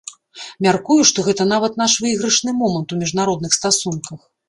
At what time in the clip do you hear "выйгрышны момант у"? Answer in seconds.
2.07-3.03